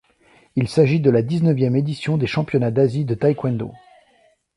Il 0.55 0.67
s'agit 0.67 0.99
de 0.99 1.11
la 1.11 1.21
dix-neuvième 1.21 1.75
édition 1.75 2.17
des 2.17 2.25
championnats 2.25 2.71
d'Asie 2.71 3.05
de 3.05 3.13
taekwondo. 3.13 3.71